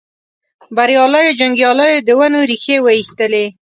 بریالیو 0.75 1.37
جنګیالیو 1.39 2.05
د 2.07 2.09
ونو 2.19 2.39
ریښې 2.49 2.77
وایستلې. 2.81 3.45